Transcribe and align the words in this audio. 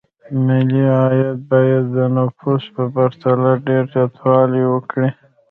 ملي 0.45 0.83
عاید 0.99 1.37
باید 1.51 1.85
د 1.97 1.97
نفوسو 2.15 2.69
په 2.75 2.83
پرتله 2.95 3.49
ډېر 3.67 3.83
زیاتوالی 3.93 4.63
وکړي. 4.67 5.09